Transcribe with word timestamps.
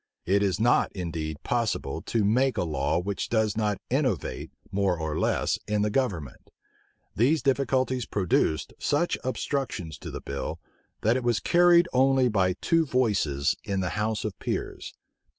It 0.25 0.41
is 0.41 0.59
not 0.59 0.91
indeed 0.95 1.43
possible 1.43 2.01
to 2.07 2.23
make 2.25 2.57
a 2.57 2.63
law 2.63 2.97
which 2.97 3.29
does 3.29 3.55
not 3.55 3.79
innovate, 3.91 4.49
more 4.71 4.97
or 4.99 5.19
less, 5.19 5.59
in 5.67 5.83
the 5.83 5.91
government. 5.91 6.49
These 7.15 7.43
difficulties 7.43 8.07
produced 8.07 8.73
such 8.79 9.15
obstructions 9.23 9.99
to 9.99 10.09
the 10.09 10.19
bill, 10.21 10.59
that 11.01 11.17
it 11.17 11.23
was 11.23 11.39
carried 11.39 11.87
only 11.93 12.29
by 12.29 12.53
two 12.61 12.83
voices 12.83 13.55
in 13.63 13.81
the 13.81 13.89
house 13.89 14.25
of 14.25 14.39
peers. 14.39 14.95